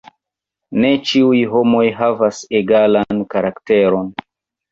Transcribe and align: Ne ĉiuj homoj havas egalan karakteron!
Ne 0.83 0.89
ĉiuj 1.09 1.41
homoj 1.51 1.83
havas 1.99 2.39
egalan 2.61 3.23
karakteron! 3.35 4.09